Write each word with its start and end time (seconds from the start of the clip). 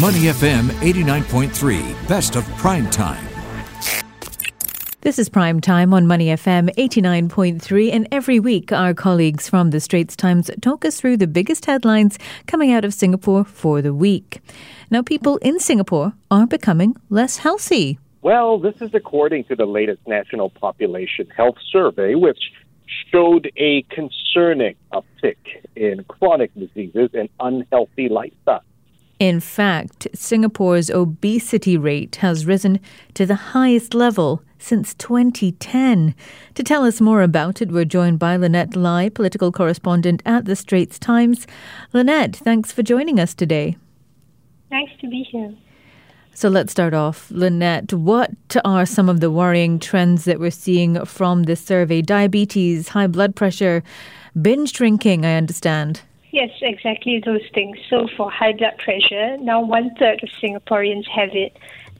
Money 0.00 0.20
FM 0.20 0.70
89.3, 0.80 2.08
best 2.08 2.34
of 2.34 2.48
prime 2.56 2.88
time. 2.88 3.22
This 5.02 5.18
is 5.18 5.28
Prime 5.28 5.60
Time 5.60 5.92
on 5.92 6.06
Money 6.06 6.28
FM 6.28 6.74
89.3, 6.76 7.92
and 7.92 8.08
every 8.10 8.40
week 8.40 8.72
our 8.72 8.94
colleagues 8.94 9.50
from 9.50 9.68
the 9.68 9.80
Straits 9.80 10.16
Times 10.16 10.50
talk 10.62 10.86
us 10.86 10.98
through 10.98 11.18
the 11.18 11.26
biggest 11.26 11.66
headlines 11.66 12.18
coming 12.46 12.72
out 12.72 12.86
of 12.86 12.94
Singapore 12.94 13.44
for 13.44 13.82
the 13.82 13.92
week. 13.92 14.40
Now, 14.90 15.02
people 15.02 15.36
in 15.42 15.60
Singapore 15.60 16.14
are 16.30 16.46
becoming 16.46 16.96
less 17.10 17.36
healthy. 17.36 17.98
Well, 18.22 18.58
this 18.58 18.76
is 18.80 18.94
according 18.94 19.44
to 19.44 19.56
the 19.56 19.66
latest 19.66 20.00
National 20.06 20.48
Population 20.48 21.28
Health 21.36 21.56
Survey, 21.70 22.14
which 22.14 22.40
showed 23.10 23.52
a 23.58 23.82
concerning 23.90 24.74
uptick 24.90 25.36
in 25.76 26.02
chronic 26.04 26.50
diseases 26.54 27.10
and 27.12 27.28
unhealthy 27.38 28.08
lifestyle. 28.08 28.64
In 29.22 29.38
fact, 29.38 30.08
Singapore's 30.14 30.90
obesity 30.90 31.76
rate 31.76 32.16
has 32.16 32.44
risen 32.44 32.80
to 33.14 33.24
the 33.24 33.52
highest 33.54 33.94
level 33.94 34.42
since 34.58 34.94
2010. 34.94 36.16
To 36.56 36.62
tell 36.64 36.84
us 36.84 37.00
more 37.00 37.22
about 37.22 37.62
it, 37.62 37.70
we're 37.70 37.84
joined 37.84 38.18
by 38.18 38.34
Lynette 38.34 38.74
Lai, 38.74 39.08
political 39.08 39.52
correspondent 39.52 40.24
at 40.26 40.46
the 40.46 40.56
Straits 40.56 40.98
Times. 40.98 41.46
Lynette, 41.92 42.34
thanks 42.34 42.72
for 42.72 42.82
joining 42.82 43.20
us 43.20 43.32
today. 43.32 43.76
Nice 44.72 44.90
to 45.00 45.08
be 45.08 45.22
here. 45.22 45.54
So 46.34 46.48
let's 46.48 46.72
start 46.72 46.92
off. 46.92 47.30
Lynette, 47.30 47.92
what 47.92 48.32
are 48.64 48.84
some 48.84 49.08
of 49.08 49.20
the 49.20 49.30
worrying 49.30 49.78
trends 49.78 50.24
that 50.24 50.40
we're 50.40 50.50
seeing 50.50 51.04
from 51.04 51.44
this 51.44 51.64
survey? 51.64 52.02
Diabetes, 52.02 52.88
high 52.88 53.06
blood 53.06 53.36
pressure, 53.36 53.84
binge 54.40 54.72
drinking, 54.72 55.24
I 55.24 55.36
understand. 55.36 56.02
Yes, 56.32 56.48
exactly 56.62 57.20
those 57.22 57.46
things. 57.52 57.76
So 57.90 58.08
for 58.16 58.30
high 58.30 58.54
blood 58.54 58.78
pressure, 58.78 59.36
now 59.36 59.60
one 59.60 59.94
third 59.98 60.22
of 60.22 60.30
Singaporeans 60.42 61.06
have 61.08 61.28
it. 61.34 61.54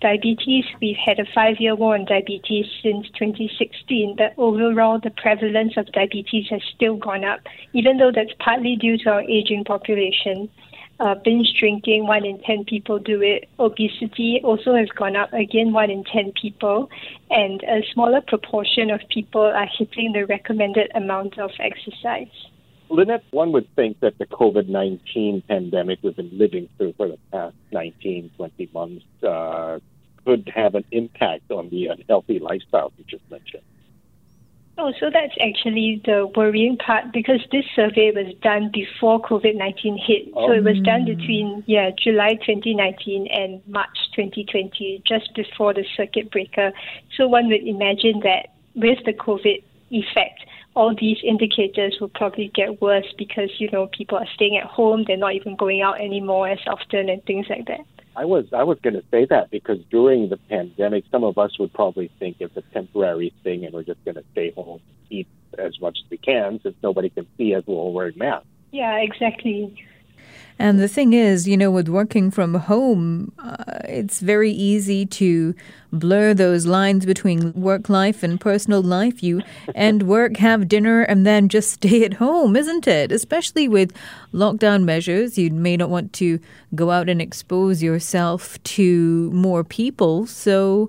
Diabetes, 0.00 0.64
we've 0.80 0.96
had 0.96 1.20
a 1.20 1.24
five 1.32 1.60
year 1.60 1.76
war 1.76 1.94
on 1.94 2.06
diabetes 2.06 2.66
since 2.82 3.06
2016, 3.10 4.16
but 4.16 4.34
overall 4.36 4.98
the 4.98 5.10
prevalence 5.10 5.74
of 5.76 5.92
diabetes 5.92 6.48
has 6.50 6.60
still 6.74 6.96
gone 6.96 7.24
up, 7.24 7.38
even 7.72 7.98
though 7.98 8.10
that's 8.10 8.32
partly 8.40 8.74
due 8.74 8.98
to 8.98 9.10
our 9.10 9.22
aging 9.22 9.62
population. 9.62 10.50
Uh, 10.98 11.14
binge 11.14 11.54
drinking, 11.60 12.08
one 12.08 12.24
in 12.24 12.40
10 12.40 12.64
people 12.64 12.98
do 12.98 13.22
it. 13.22 13.48
Obesity 13.60 14.40
also 14.42 14.74
has 14.74 14.88
gone 14.88 15.14
up, 15.14 15.32
again, 15.34 15.72
one 15.72 15.90
in 15.90 16.02
10 16.02 16.32
people. 16.32 16.90
And 17.30 17.62
a 17.62 17.86
smaller 17.92 18.22
proportion 18.22 18.90
of 18.90 19.00
people 19.08 19.42
are 19.42 19.68
hitting 19.78 20.14
the 20.14 20.26
recommended 20.26 20.90
amount 20.96 21.38
of 21.38 21.52
exercise. 21.60 22.48
Lynette, 22.88 23.24
one 23.30 23.52
would 23.52 23.68
think 23.74 24.00
that 24.00 24.18
the 24.18 24.26
COVID 24.26 24.68
19 24.68 25.42
pandemic 25.48 25.98
we've 26.02 26.16
been 26.16 26.36
living 26.36 26.68
through 26.76 26.94
for 26.96 27.08
the 27.08 27.18
past 27.32 27.56
19, 27.72 28.30
20 28.36 28.70
months 28.72 29.04
uh, 29.22 29.78
could 30.24 30.50
have 30.54 30.74
an 30.74 30.84
impact 30.92 31.50
on 31.50 31.68
the 31.70 31.86
unhealthy 31.86 32.38
lifestyle 32.38 32.92
you 32.96 33.04
just 33.04 33.28
mentioned. 33.30 33.62
Oh, 34.78 34.92
so 35.00 35.08
that's 35.10 35.32
actually 35.40 36.02
the 36.04 36.30
worrying 36.36 36.76
part 36.76 37.10
because 37.10 37.40
this 37.50 37.64
survey 37.74 38.12
was 38.14 38.34
done 38.42 38.70
before 38.70 39.22
COVID 39.22 39.56
19 39.56 39.96
hit. 39.96 40.28
Oh. 40.34 40.48
So 40.48 40.52
it 40.52 40.64
was 40.64 40.78
done 40.80 41.06
mm. 41.06 41.16
between, 41.16 41.64
yeah, 41.66 41.90
July 41.96 42.34
2019 42.34 43.26
and 43.28 43.62
March 43.66 43.96
2020, 44.14 45.02
just 45.06 45.34
before 45.34 45.72
the 45.72 45.84
circuit 45.96 46.30
breaker. 46.30 46.72
So 47.16 47.26
one 47.26 47.48
would 47.48 47.66
imagine 47.66 48.20
that 48.20 48.52
with 48.74 48.98
the 49.06 49.14
COVID 49.14 49.62
effect, 49.90 50.44
all 50.74 50.94
these 50.98 51.18
indicators 51.24 51.96
will 52.00 52.10
probably 52.10 52.50
get 52.54 52.80
worse 52.80 53.06
because 53.16 53.50
you 53.58 53.70
know 53.70 53.88
people 53.96 54.18
are 54.18 54.26
staying 54.34 54.56
at 54.56 54.66
home, 54.66 55.04
they're 55.06 55.16
not 55.16 55.34
even 55.34 55.56
going 55.56 55.80
out 55.82 56.00
anymore 56.00 56.48
as 56.48 56.58
often, 56.66 57.08
and 57.08 57.24
things 57.24 57.46
like 57.48 57.66
that. 57.66 57.80
I 58.16 58.24
was 58.24 58.46
I 58.52 58.62
was 58.62 58.78
going 58.82 58.94
to 58.94 59.04
say 59.10 59.26
that 59.26 59.50
because 59.50 59.78
during 59.90 60.28
the 60.28 60.38
pandemic, 60.48 61.04
some 61.10 61.24
of 61.24 61.36
us 61.38 61.58
would 61.58 61.72
probably 61.72 62.10
think 62.18 62.36
it's 62.40 62.56
a 62.56 62.62
temporary 62.72 63.32
thing, 63.44 63.64
and 63.64 63.74
we're 63.74 63.82
just 63.82 64.04
going 64.04 64.16
to 64.16 64.24
stay 64.32 64.52
home, 64.52 64.80
eat 65.10 65.28
as 65.58 65.78
much 65.80 65.98
as 66.04 66.10
we 66.10 66.16
can, 66.16 66.60
since 66.62 66.74
nobody 66.82 67.10
can 67.10 67.26
see 67.36 67.54
us 67.54 67.62
while 67.66 67.92
wearing 67.92 68.16
masks. 68.16 68.46
Yeah, 68.72 68.96
exactly. 68.98 69.82
And 70.58 70.80
the 70.80 70.88
thing 70.88 71.12
is, 71.12 71.46
you 71.46 71.56
know, 71.56 71.70
with 71.70 71.88
working 71.88 72.30
from 72.30 72.54
home, 72.54 73.32
uh, 73.38 73.56
it's 73.84 74.20
very 74.20 74.50
easy 74.50 75.04
to 75.06 75.54
blur 75.92 76.32
those 76.32 76.66
lines 76.66 77.04
between 77.04 77.52
work 77.52 77.88
life 77.88 78.22
and 78.22 78.40
personal 78.40 78.82
life. 78.82 79.22
You 79.22 79.42
end 79.74 80.04
work, 80.04 80.38
have 80.38 80.66
dinner, 80.68 81.02
and 81.02 81.26
then 81.26 81.48
just 81.48 81.70
stay 81.72 82.04
at 82.04 82.14
home, 82.14 82.56
isn't 82.56 82.86
it? 82.88 83.12
Especially 83.12 83.68
with 83.68 83.92
lockdown 84.32 84.84
measures, 84.84 85.36
you 85.36 85.50
may 85.50 85.76
not 85.76 85.90
want 85.90 86.12
to 86.14 86.40
go 86.74 86.90
out 86.90 87.08
and 87.08 87.20
expose 87.20 87.82
yourself 87.82 88.62
to 88.64 89.30
more 89.32 89.62
people. 89.62 90.26
So, 90.26 90.88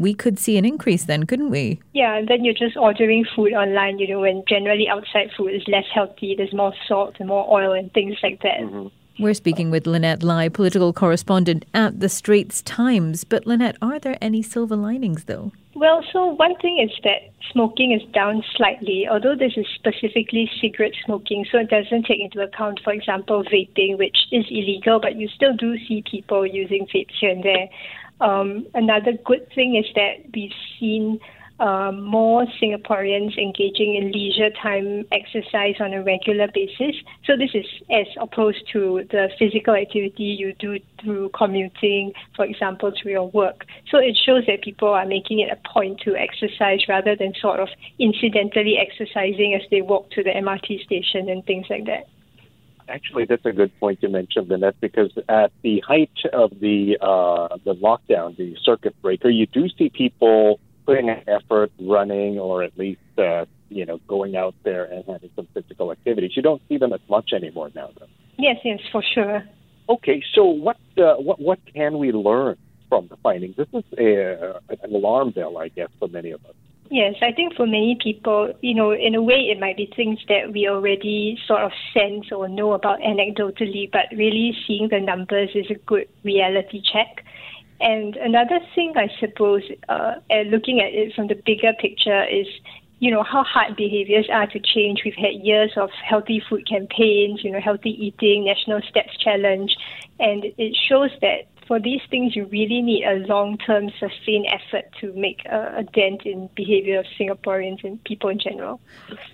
we 0.00 0.14
could 0.14 0.38
see 0.38 0.56
an 0.56 0.64
increase 0.64 1.04
then, 1.04 1.26
couldn't 1.26 1.50
we? 1.50 1.78
Yeah, 1.92 2.16
and 2.16 2.26
then 2.26 2.42
you're 2.42 2.54
just 2.54 2.76
ordering 2.76 3.26
food 3.36 3.52
online, 3.52 3.98
you 3.98 4.08
know, 4.08 4.20
when 4.20 4.42
generally 4.48 4.88
outside 4.88 5.30
food 5.36 5.54
is 5.54 5.62
less 5.68 5.84
healthy, 5.92 6.34
there's 6.34 6.54
more 6.54 6.72
salt 6.88 7.16
and 7.18 7.28
more 7.28 7.46
oil 7.52 7.72
and 7.72 7.92
things 7.92 8.16
like 8.22 8.40
that. 8.42 8.60
Mm-hmm. 8.60 8.86
We're 9.22 9.34
speaking 9.34 9.70
with 9.70 9.86
Lynette 9.86 10.22
Lai, 10.22 10.48
political 10.48 10.94
correspondent 10.94 11.66
at 11.74 12.00
the 12.00 12.08
Straits 12.08 12.62
Times. 12.62 13.24
But 13.24 13.46
Lynette, 13.46 13.76
are 13.82 13.98
there 13.98 14.16
any 14.22 14.40
silver 14.40 14.76
linings 14.76 15.24
though? 15.24 15.52
Well, 15.74 16.02
so 16.10 16.24
one 16.28 16.56
thing 16.56 16.78
is 16.78 16.90
that 17.04 17.30
smoking 17.52 17.92
is 17.92 18.02
down 18.14 18.42
slightly, 18.56 19.06
although 19.06 19.36
this 19.36 19.52
is 19.58 19.66
specifically 19.74 20.50
cigarette 20.62 20.94
smoking, 21.04 21.44
so 21.52 21.58
it 21.58 21.68
doesn't 21.68 22.06
take 22.06 22.20
into 22.20 22.40
account, 22.40 22.80
for 22.82 22.94
example, 22.94 23.44
vaping, 23.44 23.98
which 23.98 24.16
is 24.32 24.46
illegal, 24.48 24.98
but 24.98 25.16
you 25.16 25.28
still 25.28 25.54
do 25.54 25.76
see 25.86 26.02
people 26.10 26.46
using 26.46 26.86
vapes 26.86 27.14
here 27.20 27.30
and 27.30 27.44
there. 27.44 27.68
Um, 28.20 28.66
another 28.74 29.12
good 29.24 29.48
thing 29.54 29.76
is 29.76 29.86
that 29.94 30.30
we've 30.34 30.52
seen 30.78 31.20
uh, 31.60 31.92
more 31.92 32.46
Singaporeans 32.60 33.36
engaging 33.36 33.94
in 33.94 34.12
leisure 34.12 34.48
time 34.62 35.04
exercise 35.12 35.74
on 35.78 35.92
a 35.92 36.02
regular 36.02 36.48
basis. 36.52 36.96
So 37.26 37.36
this 37.36 37.50
is 37.52 37.66
as 37.90 38.06
opposed 38.18 38.62
to 38.72 39.04
the 39.10 39.28
physical 39.38 39.74
activity 39.74 40.24
you 40.24 40.54
do 40.54 40.78
through 41.02 41.30
commuting, 41.36 42.12
for 42.34 42.46
example, 42.46 42.92
to 42.92 43.08
your 43.10 43.28
work. 43.28 43.66
So 43.90 43.98
it 43.98 44.16
shows 44.24 44.44
that 44.46 44.62
people 44.62 44.88
are 44.88 45.04
making 45.04 45.40
it 45.40 45.50
a 45.52 45.68
point 45.68 46.00
to 46.04 46.16
exercise 46.16 46.80
rather 46.88 47.14
than 47.14 47.34
sort 47.40 47.60
of 47.60 47.68
incidentally 47.98 48.78
exercising 48.78 49.54
as 49.54 49.68
they 49.70 49.82
walk 49.82 50.10
to 50.12 50.22
the 50.22 50.30
MRT 50.30 50.82
station 50.84 51.28
and 51.28 51.44
things 51.44 51.66
like 51.68 51.84
that 51.84 52.08
actually, 52.90 53.24
that's 53.24 53.44
a 53.44 53.52
good 53.52 53.72
point 53.80 54.02
you 54.02 54.08
mentioned, 54.08 54.48
Lynette, 54.48 54.80
because 54.80 55.10
at 55.28 55.52
the 55.62 55.80
height 55.86 56.10
of 56.32 56.50
the 56.60 56.98
uh, 57.00 57.56
the 57.64 57.74
lockdown, 57.74 58.36
the 58.36 58.56
circuit 58.62 59.00
breaker, 59.02 59.30
you 59.30 59.46
do 59.46 59.68
see 59.78 59.88
people 59.88 60.60
putting 60.86 61.08
an 61.08 61.22
effort, 61.28 61.70
running, 61.80 62.38
or 62.38 62.62
at 62.62 62.76
least 62.76 63.00
uh, 63.18 63.44
you 63.68 63.86
know 63.86 63.98
going 64.08 64.36
out 64.36 64.54
there 64.64 64.84
and 64.84 65.04
having 65.06 65.30
some 65.36 65.48
physical 65.54 65.92
activities. 65.92 66.32
You 66.34 66.42
don't 66.42 66.62
see 66.68 66.78
them 66.78 66.92
as 66.92 67.00
much 67.08 67.32
anymore 67.32 67.70
now, 67.74 67.90
though. 67.98 68.06
Yes, 68.38 68.56
yes, 68.64 68.80
for 68.92 69.02
sure. 69.02 69.44
Okay, 69.88 70.22
so 70.34 70.44
what 70.44 70.78
uh, 70.98 71.14
what 71.14 71.40
what 71.40 71.58
can 71.72 71.98
we 71.98 72.12
learn 72.12 72.56
from 72.88 73.08
the 73.08 73.16
findings? 73.16 73.56
This 73.56 73.68
is 73.72 73.84
a, 73.98 74.60
an 74.68 74.94
alarm 74.94 75.30
bell, 75.30 75.58
I 75.58 75.68
guess, 75.68 75.88
for 75.98 76.08
many 76.08 76.30
of 76.30 76.44
us. 76.44 76.54
Yes, 76.90 77.14
I 77.22 77.30
think 77.30 77.54
for 77.54 77.66
many 77.66 77.96
people, 78.02 78.52
you 78.62 78.74
know, 78.74 78.92
in 78.92 79.14
a 79.14 79.22
way 79.22 79.48
it 79.48 79.60
might 79.60 79.76
be 79.76 79.92
things 79.94 80.18
that 80.28 80.52
we 80.52 80.68
already 80.68 81.38
sort 81.46 81.62
of 81.62 81.70
sense 81.94 82.32
or 82.32 82.48
know 82.48 82.72
about 82.72 82.98
anecdotally, 82.98 83.88
but 83.92 84.06
really 84.16 84.56
seeing 84.66 84.88
the 84.88 84.98
numbers 84.98 85.50
is 85.54 85.66
a 85.70 85.74
good 85.86 86.08
reality 86.24 86.82
check. 86.82 87.24
And 87.80 88.16
another 88.16 88.58
thing, 88.74 88.94
I 88.96 89.08
suppose, 89.20 89.62
uh, 89.88 90.14
looking 90.46 90.80
at 90.80 90.92
it 90.92 91.14
from 91.14 91.28
the 91.28 91.36
bigger 91.46 91.72
picture 91.80 92.24
is, 92.24 92.48
you 92.98 93.12
know, 93.12 93.22
how 93.22 93.44
hard 93.44 93.76
behaviors 93.76 94.28
are 94.30 94.48
to 94.48 94.58
change. 94.58 95.02
We've 95.04 95.14
had 95.14 95.34
years 95.44 95.70
of 95.76 95.90
healthy 96.04 96.42
food 96.50 96.68
campaigns, 96.68 97.44
you 97.44 97.52
know, 97.52 97.60
healthy 97.60 97.90
eating, 97.90 98.46
National 98.46 98.80
Steps 98.90 99.16
Challenge, 99.16 99.76
and 100.18 100.44
it 100.58 100.76
shows 100.88 101.10
that 101.20 101.46
for 101.70 101.78
these 101.78 102.00
things, 102.10 102.34
you 102.34 102.46
really 102.46 102.82
need 102.82 103.04
a 103.04 103.24
long 103.28 103.56
term, 103.56 103.92
sustained 104.00 104.44
effort 104.50 104.90
to 105.00 105.12
make 105.12 105.44
a, 105.46 105.76
a, 105.76 105.84
dent 105.84 106.22
in 106.26 106.50
behavior 106.56 106.98
of 106.98 107.06
Singaporeans 107.16 107.84
and 107.84 108.02
people 108.02 108.28
in 108.28 108.40
general. 108.40 108.80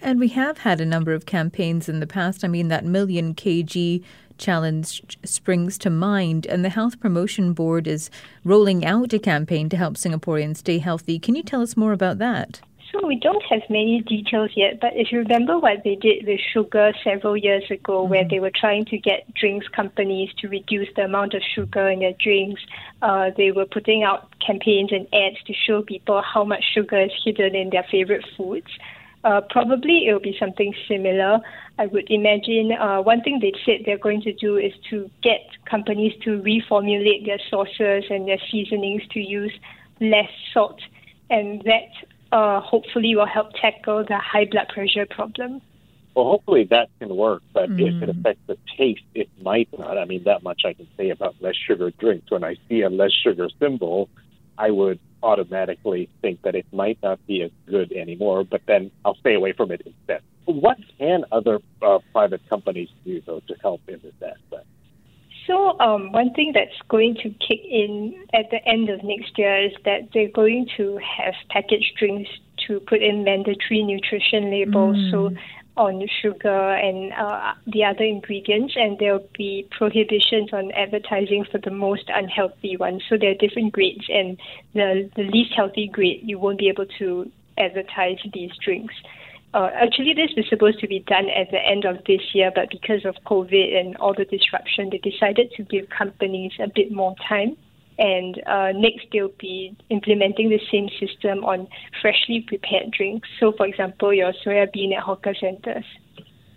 And 0.00 0.20
we 0.20 0.28
have 0.28 0.58
had 0.58 0.80
a 0.80 0.86
number 0.86 1.12
of 1.12 1.26
campaigns 1.26 1.88
in 1.88 1.98
the 1.98 2.06
past. 2.06 2.44
I 2.44 2.46
mean, 2.46 2.68
that 2.68 2.84
million 2.84 3.34
kg 3.34 4.04
challenge 4.38 5.18
springs 5.24 5.76
to 5.78 5.90
mind, 5.90 6.46
and 6.46 6.64
the 6.64 6.68
Health 6.68 7.00
Promotion 7.00 7.52
Board 7.52 7.88
is 7.88 8.10
rolling 8.44 8.84
out 8.84 9.12
a 9.12 9.18
campaign 9.18 9.68
to 9.68 9.76
help 9.76 9.94
Singaporeans 9.94 10.58
stay 10.58 10.78
healthy. 10.78 11.18
Can 11.18 11.34
you 11.34 11.42
tell 11.42 11.62
us 11.62 11.76
more 11.76 11.92
about 11.92 12.18
that? 12.18 12.60
So 12.92 13.06
we 13.06 13.16
don't 13.16 13.42
have 13.48 13.62
many 13.70 14.00
details 14.00 14.50
yet, 14.56 14.80
but 14.80 14.90
if 14.96 15.12
you 15.12 15.20
remember 15.20 15.58
what 15.58 15.84
they 15.84 15.94
did 15.94 16.26
with 16.26 16.40
sugar 16.52 16.92
several 17.04 17.36
years 17.36 17.62
ago, 17.70 18.02
mm-hmm. 18.02 18.10
where 18.10 18.28
they 18.28 18.40
were 18.40 18.50
trying 18.52 18.84
to 18.86 18.98
get 18.98 19.32
drinks 19.34 19.68
companies 19.68 20.30
to 20.38 20.48
reduce 20.48 20.88
the 20.96 21.02
amount 21.02 21.34
of 21.34 21.42
sugar 21.54 21.88
in 21.88 22.00
their 22.00 22.14
drinks, 22.20 22.60
uh, 23.02 23.30
they 23.36 23.52
were 23.52 23.66
putting 23.66 24.02
out 24.02 24.28
campaigns 24.44 24.90
and 24.90 25.06
ads 25.14 25.40
to 25.46 25.54
show 25.54 25.82
people 25.82 26.20
how 26.22 26.42
much 26.42 26.64
sugar 26.74 27.00
is 27.00 27.12
hidden 27.24 27.54
in 27.54 27.70
their 27.70 27.86
favorite 27.90 28.24
foods. 28.36 28.66
Uh, 29.22 29.40
probably 29.50 30.06
it 30.06 30.12
will 30.12 30.20
be 30.20 30.36
something 30.40 30.74
similar. 30.88 31.38
I 31.78 31.86
would 31.86 32.10
imagine 32.10 32.72
uh, 32.72 33.02
one 33.02 33.20
thing 33.22 33.38
they 33.40 33.52
said 33.64 33.82
they're 33.84 33.98
going 33.98 34.22
to 34.22 34.32
do 34.32 34.56
is 34.56 34.72
to 34.88 35.08
get 35.22 35.42
companies 35.64 36.14
to 36.24 36.42
reformulate 36.42 37.26
their 37.26 37.38
sauces 37.50 38.04
and 38.10 38.26
their 38.26 38.40
seasonings 38.50 39.02
to 39.12 39.20
use 39.20 39.52
less 40.00 40.30
salt, 40.52 40.80
and 41.28 41.62
that 41.62 41.90
uh, 42.32 42.60
hopefully 42.60 43.14
will 43.16 43.26
help 43.26 43.52
tackle 43.60 44.04
the 44.04 44.18
high 44.18 44.46
blood 44.50 44.68
pressure 44.68 45.06
problem. 45.06 45.60
Well, 46.14 46.24
hopefully 46.24 46.64
that 46.70 46.88
can 46.98 47.14
work, 47.14 47.42
but 47.52 47.70
mm. 47.70 47.96
if 47.96 48.02
it 48.02 48.08
affects 48.08 48.42
the 48.46 48.56
taste, 48.76 49.02
it 49.14 49.28
might 49.40 49.68
not. 49.78 49.96
I 49.96 50.04
mean, 50.04 50.24
that 50.24 50.42
much 50.42 50.62
I 50.64 50.72
can 50.72 50.88
say 50.96 51.10
about 51.10 51.36
less 51.40 51.54
sugar 51.54 51.90
drinks. 51.92 52.30
When 52.30 52.42
I 52.42 52.56
see 52.68 52.82
a 52.82 52.90
less 52.90 53.12
sugar 53.12 53.48
symbol, 53.60 54.08
I 54.58 54.70
would 54.70 54.98
automatically 55.22 56.08
think 56.20 56.42
that 56.42 56.54
it 56.54 56.66
might 56.72 56.98
not 57.02 57.24
be 57.26 57.42
as 57.42 57.50
good 57.66 57.92
anymore, 57.92 58.44
but 58.44 58.62
then 58.66 58.90
I'll 59.04 59.14
stay 59.16 59.34
away 59.34 59.52
from 59.52 59.70
it 59.70 59.82
instead. 59.86 60.22
What 60.46 60.78
can 60.98 61.24
other 61.30 61.60
uh, 61.80 61.98
private 62.12 62.40
companies 62.48 62.88
do, 63.04 63.22
though, 63.24 63.40
to 63.46 63.54
help 63.62 63.82
in 63.88 64.00
this 64.02 64.14
aspect? 64.20 64.66
So, 65.46 65.78
um, 65.80 66.12
one 66.12 66.32
thing 66.34 66.52
that's 66.54 66.76
going 66.88 67.14
to 67.16 67.30
kick 67.30 67.60
in 67.64 68.14
at 68.32 68.50
the 68.50 68.64
end 68.66 68.88
of 68.88 69.02
next 69.02 69.38
year 69.38 69.66
is 69.66 69.72
that 69.84 70.08
they're 70.12 70.28
going 70.28 70.68
to 70.76 70.98
have 70.98 71.34
packaged 71.48 71.96
drinks 71.98 72.30
to 72.66 72.80
put 72.80 73.02
in 73.02 73.24
mandatory 73.24 73.82
nutrition 73.82 74.50
labels. 74.50 74.96
Mm. 74.96 75.10
So, 75.10 75.30
on 75.76 76.06
sugar 76.20 76.74
and 76.74 77.12
uh, 77.14 77.54
the 77.66 77.84
other 77.84 78.04
ingredients, 78.04 78.74
and 78.76 78.98
there'll 78.98 79.26
be 79.36 79.66
prohibitions 79.70 80.50
on 80.52 80.70
advertising 80.72 81.46
for 81.50 81.58
the 81.58 81.70
most 81.70 82.04
unhealthy 82.08 82.76
ones. 82.76 83.02
So 83.08 83.16
there 83.16 83.30
are 83.30 83.34
different 83.34 83.72
grades, 83.72 84.04
and 84.08 84.38
the 84.74 85.08
the 85.16 85.22
least 85.22 85.54
healthy 85.56 85.88
grade 85.88 86.20
you 86.22 86.38
won't 86.38 86.58
be 86.58 86.68
able 86.68 86.86
to 86.98 87.30
advertise 87.56 88.18
these 88.34 88.50
drinks. 88.62 88.94
Uh, 89.52 89.68
actually, 89.74 90.14
this 90.14 90.30
was 90.36 90.46
supposed 90.48 90.78
to 90.78 90.86
be 90.86 91.00
done 91.00 91.28
at 91.28 91.50
the 91.50 91.58
end 91.58 91.84
of 91.84 92.04
this 92.06 92.20
year, 92.34 92.52
but 92.54 92.70
because 92.70 93.04
of 93.04 93.16
COVID 93.26 93.78
and 93.78 93.96
all 93.96 94.14
the 94.14 94.24
disruption, 94.24 94.90
they 94.90 94.98
decided 94.98 95.50
to 95.56 95.64
give 95.64 95.88
companies 95.90 96.52
a 96.60 96.68
bit 96.68 96.92
more 96.92 97.16
time 97.28 97.56
and 98.00 98.42
uh, 98.46 98.72
next 98.72 99.06
they'll 99.12 99.28
be 99.38 99.76
implementing 99.90 100.48
the 100.48 100.60
same 100.72 100.88
system 100.98 101.44
on 101.44 101.68
freshly 102.00 102.40
prepared 102.40 102.90
drinks. 102.90 103.28
So, 103.38 103.52
for 103.52 103.66
example, 103.66 104.12
your 104.12 104.32
soya 104.44 104.72
bean 104.72 104.94
at 104.94 105.02
hawker 105.02 105.34
centers. 105.38 105.84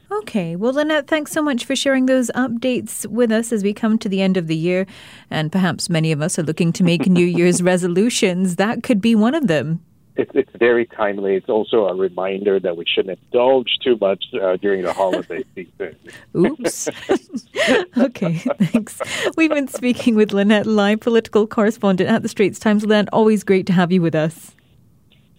Okay. 0.09 0.55
Well, 0.55 0.73
Lynette, 0.73 1.07
thanks 1.07 1.31
so 1.31 1.41
much 1.41 1.65
for 1.65 1.75
sharing 1.75 2.05
those 2.05 2.29
updates 2.31 3.05
with 3.05 3.31
us 3.31 3.51
as 3.51 3.63
we 3.63 3.73
come 3.73 3.97
to 3.99 4.07
the 4.07 4.21
end 4.21 4.37
of 4.37 4.47
the 4.47 4.55
year. 4.55 4.85
And 5.29 5.51
perhaps 5.51 5.89
many 5.89 6.11
of 6.11 6.21
us 6.21 6.39
are 6.39 6.43
looking 6.43 6.71
to 6.73 6.83
make 6.83 7.07
New 7.07 7.25
Year's 7.25 7.61
resolutions. 7.73 8.55
That 8.55 8.81
could 8.81 9.01
be 9.01 9.15
one 9.15 9.35
of 9.35 9.47
them 9.47 9.83
it's, 10.15 10.31
it's 10.33 10.51
very 10.57 10.85
timely. 10.85 11.35
It's 11.35 11.49
also 11.49 11.87
a 11.87 11.95
reminder 11.95 12.57
that 12.59 12.77
we 12.77 12.85
shouldn't 12.85 13.19
indulge 13.23 13.79
too 13.83 13.97
much 13.99 14.23
uh, 14.41 14.55
during 14.57 14.83
the 14.83 14.93
holiday 14.93 15.43
season. 15.55 15.95
Oops. 16.35 16.87
okay, 17.97 18.37
thanks. 18.37 19.01
We've 19.35 19.49
been 19.49 19.67
speaking 19.67 20.15
with 20.15 20.31
Lynette 20.33 20.67
Lai, 20.67 20.95
political 20.95 21.47
correspondent 21.47 22.09
at 22.09 22.21
the 22.21 22.29
Straits 22.29 22.59
Times. 22.59 22.85
Lynette, 22.85 23.09
always 23.11 23.43
great 23.43 23.65
to 23.67 23.73
have 23.73 23.91
you 23.91 24.01
with 24.01 24.15
us. 24.15 24.51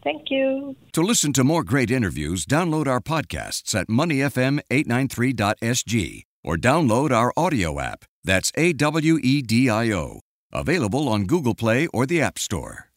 Thank 0.02 0.30
you. 0.30 0.76
To 0.92 1.00
listen 1.02 1.32
to 1.34 1.44
more 1.44 1.62
great 1.64 1.90
interviews, 1.90 2.44
download 2.44 2.86
our 2.86 3.00
podcasts 3.00 3.74
at 3.74 3.88
moneyfm893.sg 3.88 6.22
or 6.44 6.56
download 6.56 7.10
our 7.10 7.32
audio 7.36 7.80
app. 7.80 8.04
That's 8.22 8.52
A 8.56 8.72
W 8.74 9.18
E 9.22 9.40
D 9.40 9.70
I 9.70 9.90
O. 9.92 10.20
Available 10.52 11.08
on 11.08 11.24
Google 11.24 11.54
Play 11.54 11.86
or 11.88 12.04
the 12.06 12.20
App 12.20 12.38
Store. 12.38 12.90